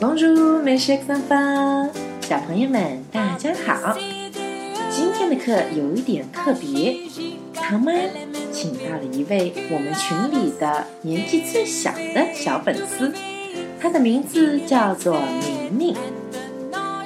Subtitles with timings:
[0.00, 1.90] Bonjour, mes chers enfants，
[2.22, 3.94] 小朋友们，大家好。
[4.90, 6.96] 今天的课有一点特别，
[7.52, 7.92] 唐妈
[8.50, 13.12] 请到了一位我们群里的年纪最小的小粉丝，
[13.78, 15.96] 她的名字叫做明明。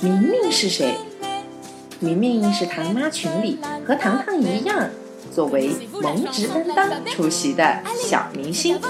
[0.00, 0.94] 明明是谁？
[2.00, 4.88] 明明是唐妈群里和糖糖一样，
[5.30, 8.80] 作为萌值担当出席的小明星。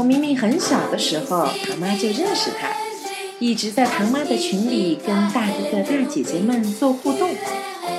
[0.00, 2.70] 从明明很小的时候，唐妈就认识他，
[3.38, 7.28] 一直在唐妈的群里跟大哥哥大姐姐们做互动。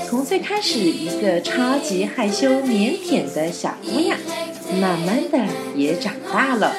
[0.08, 4.18] 从最开始一个超级害羞腼腆的小姑娘，
[4.82, 5.38] 慢慢的
[5.76, 6.76] 也长大了。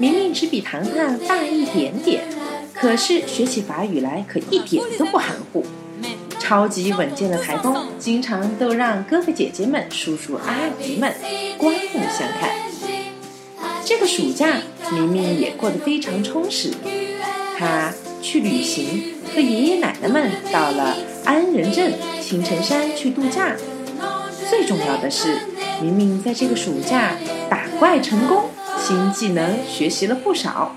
[0.00, 2.24] 明明只比糖糖大一点点，
[2.74, 5.64] 可是学起法语来可一点都不含糊。
[6.40, 11.14] 超级稳健的台风，经常都让哥哥姐姐们、叔叔阿姨们
[11.56, 12.50] 刮目相看。
[13.88, 14.60] 这个暑假，
[14.92, 16.70] 明明也过得非常充实。
[17.56, 23.56] 他去旅行，和爷爷奶奶们到了安仁镇青城山去度假。
[24.50, 25.38] 最重要的是，
[25.80, 27.16] 明明在这个暑假
[27.48, 30.76] 打怪成功，新技能学习了不少。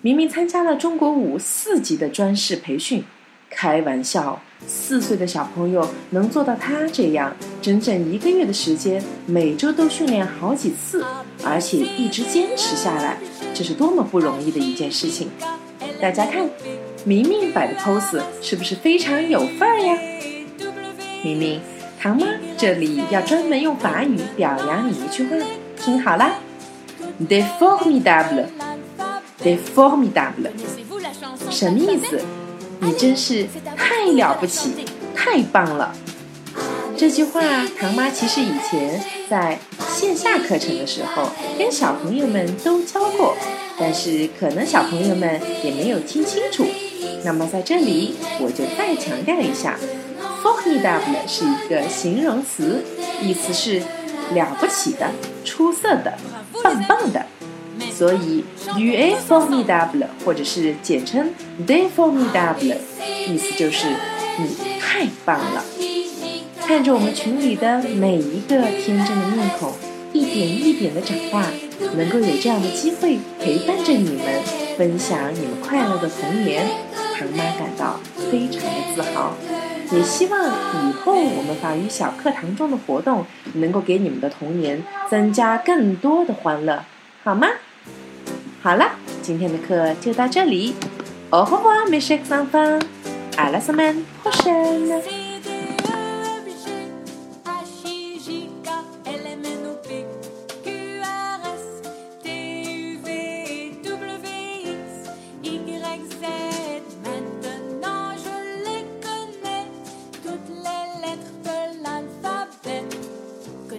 [0.00, 3.04] 明明参加了中国舞四级的专事培训。
[3.50, 11.04] 开玩笑，四岁的小朋友能做到他这样，整整一个月的时间，每周都训练好几次，
[11.44, 13.18] 而且一直坚持下来，
[13.52, 15.28] 这是多么不容易的一件事情。
[16.00, 16.48] 大家看，
[17.04, 19.98] 明明摆的 pose 是不是非常有范儿呀？
[21.22, 21.60] 明明，
[22.00, 25.36] 唐妈这里要专门用法语表扬你一句话，
[25.76, 26.38] 听好了
[27.28, 30.50] d e formidable，de formidable，
[31.50, 32.18] 什么意思？
[32.80, 34.72] 你真是太了不起，
[35.14, 35.94] 太棒了！
[36.96, 37.40] 这句话，
[37.78, 41.28] 唐妈其实以前在线下课程的时候
[41.58, 43.36] 跟小朋友们都教过，
[43.78, 46.66] 但是可能小朋友们也没有听清楚。
[47.22, 49.78] 那么在这里，我就再强调一下
[50.42, 52.82] ，formidable 是一个形容词，
[53.22, 53.82] 意思是
[54.34, 55.10] 了不起的、
[55.44, 56.14] 出色的、
[56.62, 57.26] 棒棒的。
[58.00, 58.42] 所以
[58.78, 61.34] ，you are formidable，或者是简称
[61.66, 62.74] they formidable，
[63.28, 63.86] 意思就是
[64.38, 65.62] 你太棒了。
[66.66, 69.74] 看着我们群里的每一个天真的面孔，
[70.14, 71.44] 一点一点的长大，
[71.94, 74.42] 能够有这样的机会陪伴着你们，
[74.78, 76.66] 分享你们快乐的童年，
[77.14, 78.00] 唐妈感到
[78.30, 79.34] 非常的自豪。
[79.92, 86.82] 也希望以后我们法语小课堂中的活动，能够给你们的童年增加更多的欢乐，
[87.22, 87.46] 好吗？
[88.62, 88.90] 好了，
[89.22, 90.74] 今天的课就到这里。
[91.30, 92.78] Au revoir, mes chers enfants.
[93.36, 95.19] À la semaine prochaine.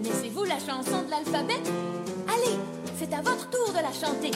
[0.03, 1.61] Connaissez-vous la chanson de l'alphabet?
[2.27, 2.57] Allez,
[2.97, 4.31] c'est à votre tour de la chanter.